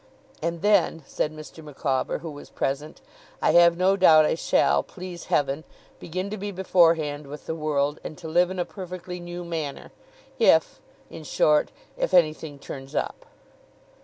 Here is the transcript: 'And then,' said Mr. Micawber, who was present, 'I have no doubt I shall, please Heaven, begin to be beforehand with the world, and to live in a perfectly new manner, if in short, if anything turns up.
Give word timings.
'And 0.41 0.63
then,' 0.63 1.03
said 1.05 1.31
Mr. 1.31 1.63
Micawber, 1.63 2.17
who 2.21 2.31
was 2.31 2.49
present, 2.49 3.01
'I 3.39 3.51
have 3.51 3.77
no 3.77 3.95
doubt 3.95 4.25
I 4.25 4.33
shall, 4.33 4.81
please 4.81 5.25
Heaven, 5.25 5.63
begin 5.99 6.31
to 6.31 6.37
be 6.37 6.49
beforehand 6.49 7.27
with 7.27 7.45
the 7.45 7.53
world, 7.53 7.99
and 8.03 8.17
to 8.17 8.27
live 8.27 8.49
in 8.49 8.57
a 8.57 8.65
perfectly 8.65 9.19
new 9.19 9.45
manner, 9.45 9.91
if 10.39 10.81
in 11.11 11.23
short, 11.23 11.69
if 11.97 12.15
anything 12.15 12.57
turns 12.57 12.95
up. 12.95 13.27